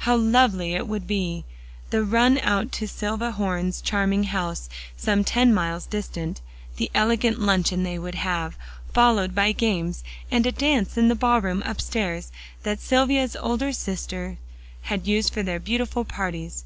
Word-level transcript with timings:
How 0.00 0.14
lovely 0.14 0.74
it 0.74 0.86
would 0.86 1.06
be! 1.06 1.46
the 1.88 2.04
run 2.04 2.36
out 2.40 2.70
to 2.72 2.86
Silvia 2.86 3.30
Horne's 3.30 3.80
charming 3.80 4.24
house 4.24 4.68
some 4.94 5.24
ten 5.24 5.54
miles 5.54 5.86
distant; 5.86 6.42
the 6.76 6.90
elegant 6.94 7.40
luncheon 7.40 7.82
they 7.82 7.98
would 7.98 8.16
have, 8.16 8.58
followed 8.92 9.34
by 9.34 9.52
games, 9.52 10.04
and 10.30 10.44
a 10.44 10.52
dance 10.52 10.98
in 10.98 11.08
the 11.08 11.14
ball 11.14 11.40
room 11.40 11.62
upstairs, 11.64 12.30
that 12.62 12.80
Silvia's 12.80 13.34
older 13.40 13.72
sisters 13.72 14.36
used 15.02 15.32
for 15.32 15.42
their 15.42 15.58
beautiful 15.58 16.04
parties. 16.04 16.64